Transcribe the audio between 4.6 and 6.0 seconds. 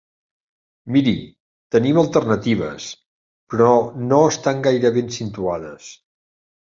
gaire ben situades.